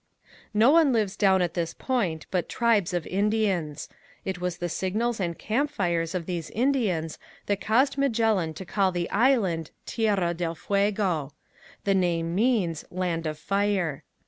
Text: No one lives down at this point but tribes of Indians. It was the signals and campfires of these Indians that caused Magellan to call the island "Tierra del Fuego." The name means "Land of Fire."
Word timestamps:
No 0.51 0.71
one 0.71 0.91
lives 0.91 1.15
down 1.15 1.43
at 1.43 1.53
this 1.53 1.75
point 1.75 2.25
but 2.31 2.49
tribes 2.49 2.91
of 2.91 3.05
Indians. 3.05 3.87
It 4.25 4.41
was 4.41 4.57
the 4.57 4.67
signals 4.67 5.19
and 5.19 5.37
campfires 5.37 6.15
of 6.15 6.25
these 6.25 6.49
Indians 6.49 7.19
that 7.45 7.61
caused 7.61 7.99
Magellan 7.99 8.55
to 8.55 8.65
call 8.65 8.91
the 8.91 9.07
island 9.11 9.69
"Tierra 9.85 10.33
del 10.33 10.55
Fuego." 10.55 11.33
The 11.83 11.93
name 11.93 12.33
means 12.33 12.83
"Land 12.89 13.27
of 13.27 13.37
Fire." 13.37 14.03